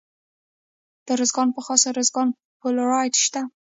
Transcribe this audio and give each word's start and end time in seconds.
د 1.05 1.07
ارزګان 1.15 1.47
په 1.55 1.61
خاص 1.65 1.81
ارزګان 1.91 2.27
کې 2.33 2.39
فلورایټ 2.59 3.15
شته. 3.25 3.41